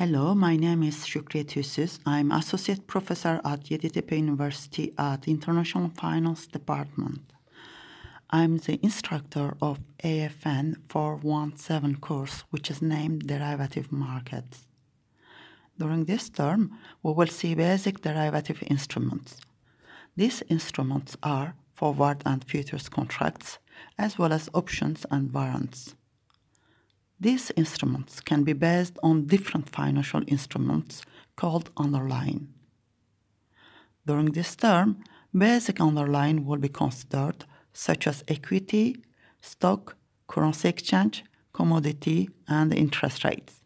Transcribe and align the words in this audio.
Hello, 0.00 0.34
my 0.34 0.56
name 0.56 0.82
is 0.82 1.04
Shukriye 1.04 1.44
Tüysüz. 1.44 1.98
I'm 2.06 2.32
Associate 2.32 2.86
Professor 2.86 3.38
at 3.44 3.64
Yeditepe 3.64 4.16
University 4.16 4.94
at 4.96 5.28
International 5.28 5.90
Finance 5.90 6.46
Department. 6.46 7.20
I'm 8.30 8.56
the 8.56 8.80
instructor 8.82 9.58
of 9.60 9.78
AFN 10.02 10.76
417 10.88 11.96
course, 11.96 12.44
which 12.48 12.70
is 12.70 12.80
named 12.80 13.26
Derivative 13.26 13.92
Markets. 13.92 14.66
During 15.78 16.06
this 16.06 16.30
term, 16.30 16.78
we 17.02 17.12
will 17.12 17.26
see 17.26 17.54
basic 17.54 18.00
derivative 18.00 18.62
instruments. 18.68 19.36
These 20.16 20.42
instruments 20.48 21.14
are 21.22 21.56
forward 21.74 22.22
and 22.24 22.42
futures 22.42 22.88
contracts, 22.88 23.58
as 23.98 24.16
well 24.16 24.32
as 24.32 24.48
options 24.54 25.04
and 25.10 25.30
warrants. 25.30 25.94
These 27.20 27.52
instruments 27.54 28.20
can 28.20 28.44
be 28.44 28.54
based 28.54 28.98
on 29.02 29.26
different 29.26 29.68
financial 29.68 30.22
instruments 30.26 31.02
called 31.36 31.70
underlying. 31.76 32.48
During 34.06 34.32
this 34.32 34.56
term, 34.56 35.04
basic 35.36 35.80
underlying 35.80 36.46
will 36.46 36.56
be 36.58 36.70
considered 36.70 37.44
such 37.74 38.06
as 38.06 38.24
equity, 38.26 39.04
stock, 39.42 39.96
currency 40.28 40.68
exchange, 40.68 41.24
commodity, 41.52 42.30
and 42.48 42.72
interest 42.72 43.22
rates. 43.24 43.60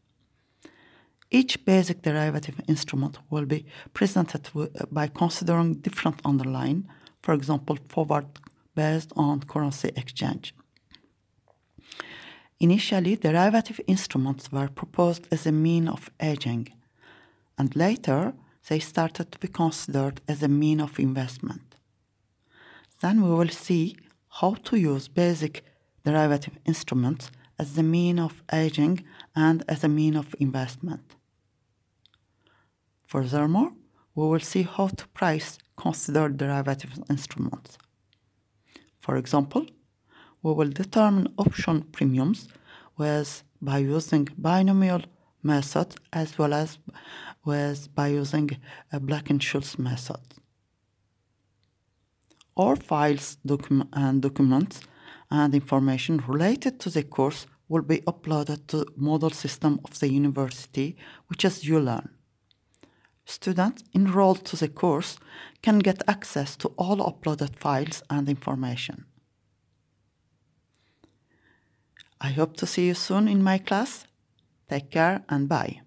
Each 1.30 1.64
basic 1.64 2.02
derivative 2.02 2.60
instrument 2.68 3.18
will 3.30 3.46
be 3.46 3.66
presented 3.92 4.48
by 4.90 5.06
considering 5.08 5.74
different 5.74 6.20
underlying, 6.24 6.88
for 7.22 7.34
example, 7.34 7.78
forward 7.88 8.26
based 8.74 9.12
on 9.16 9.40
currency 9.40 9.90
exchange. 9.96 10.54
Initially, 12.60 13.16
derivative 13.16 13.80
instruments 13.86 14.50
were 14.52 14.68
proposed 14.68 15.26
as 15.30 15.46
a 15.46 15.52
mean 15.52 15.88
of 15.88 16.10
hedging, 16.20 16.68
and 17.58 17.74
later 17.76 18.32
they 18.68 18.78
started 18.78 19.32
to 19.32 19.38
be 19.38 19.48
considered 19.48 20.20
as 20.28 20.42
a 20.42 20.48
mean 20.48 20.80
of 20.80 20.98
investment. 20.98 21.76
Then 23.00 23.22
we 23.22 23.30
will 23.30 23.48
see 23.48 23.96
how 24.40 24.54
to 24.54 24.76
use 24.76 25.08
basic 25.08 25.64
derivative 26.04 26.58
instruments 26.64 27.30
as 27.58 27.74
the 27.74 27.82
mean 27.82 28.18
of 28.18 28.42
hedging 28.48 29.04
and 29.34 29.62
as 29.68 29.84
a 29.84 29.88
mean 29.88 30.16
of 30.16 30.34
investment. 30.38 31.14
Furthermore, 33.06 33.72
we 34.14 34.26
will 34.26 34.40
see 34.40 34.62
how 34.62 34.88
to 34.88 35.08
price 35.08 35.58
considered 35.76 36.36
derivative 36.36 36.92
instruments. 37.10 37.78
For 39.00 39.16
example, 39.16 39.66
we 40.44 40.52
will 40.52 40.68
determine 40.68 41.26
option 41.38 41.76
premiums 41.96 42.48
with 42.98 43.42
by 43.60 43.78
using 43.78 44.28
binomial 44.36 45.02
method 45.42 45.88
as 46.12 46.38
well 46.38 46.52
as 46.52 46.78
with 47.46 47.92
by 47.94 48.08
using 48.08 48.50
a 48.92 49.00
Black-Scholes 49.00 49.78
method. 49.78 50.22
All 52.54 52.76
files 52.76 53.38
docu 53.48 53.88
and 53.94 54.20
documents 54.22 54.82
and 55.30 55.54
information 55.54 56.22
related 56.28 56.78
to 56.80 56.90
the 56.90 57.02
course 57.02 57.46
will 57.68 57.82
be 57.82 58.02
uploaded 58.12 58.66
to 58.66 58.84
Moodle 59.00 59.34
system 59.34 59.80
of 59.84 59.98
the 59.98 60.08
university, 60.08 60.96
which 61.28 61.44
is 61.44 61.64
ULearn. 61.64 62.10
Students 63.24 63.82
enrolled 63.94 64.44
to 64.44 64.56
the 64.56 64.68
course 64.68 65.16
can 65.62 65.78
get 65.78 66.02
access 66.06 66.54
to 66.56 66.68
all 66.76 66.98
uploaded 66.98 67.56
files 67.56 68.02
and 68.10 68.28
information. 68.28 69.06
I 72.24 72.30
hope 72.30 72.56
to 72.56 72.66
see 72.66 72.86
you 72.86 72.94
soon 72.94 73.28
in 73.28 73.42
my 73.42 73.58
class. 73.58 74.06
Take 74.70 74.90
care 74.90 75.22
and 75.28 75.46
bye. 75.46 75.83